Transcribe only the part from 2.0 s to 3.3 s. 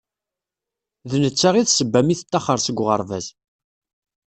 mi tettaxer seg uɣerbaz.